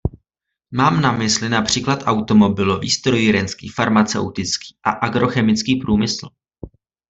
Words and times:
Mám 0.71 1.01
na 1.01 1.11
mysli 1.11 1.49
například 1.49 1.99
automobilový, 2.05 2.89
strojírenský, 2.91 3.69
farmaceutický 3.69 4.75
a 4.83 4.89
agrochemický 4.91 5.75
průmysl. 5.75 6.27